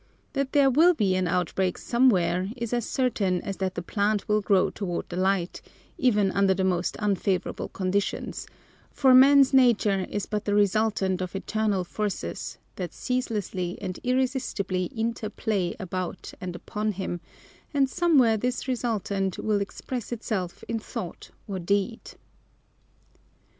That 0.33 0.53
there 0.53 0.71
will 0.71 0.95
be 0.95 1.13
an 1.15 1.27
outbreak 1.27 1.77
somewhere 1.77 2.49
is 2.57 2.73
as 2.73 2.89
certain 2.89 3.39
as 3.41 3.57
that 3.57 3.75
the 3.75 3.83
plant 3.83 4.27
will 4.27 4.41
grow 4.41 4.71
toward 4.71 5.07
the 5.09 5.15
light, 5.15 5.61
even 5.95 6.31
under 6.31 6.55
the 6.55 6.63
most 6.63 6.95
unfavorable 6.97 7.69
conditions, 7.69 8.47
for 8.91 9.13
man's 9.13 9.53
nature 9.53 10.07
is 10.09 10.25
but 10.25 10.45
the 10.45 10.55
resultant 10.55 11.21
of 11.21 11.35
eternal 11.35 11.83
forces 11.83 12.57
that 12.77 12.95
ceaselessly 12.95 13.77
and 13.79 13.99
irresistibly 14.03 14.85
interplay 14.85 15.75
about 15.79 16.33
and 16.41 16.55
upon 16.55 16.93
him, 16.93 17.19
and 17.71 17.87
somewhere 17.87 18.37
this 18.37 18.67
resultant 18.67 19.37
will 19.37 19.61
express 19.61 20.11
itself 20.11 20.63
in 20.67 20.79
thought 20.79 21.29
or 21.47 21.59
deed. 21.59 22.15